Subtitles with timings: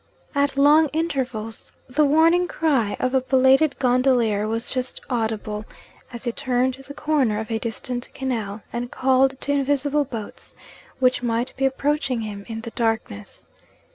[0.33, 5.63] At long intervals, the warning cry of a belated gondolier was just audible,
[6.11, 10.55] as he turned the corner of a distant canal, and called to invisible boats
[10.97, 13.45] which might be approaching him in the darkness.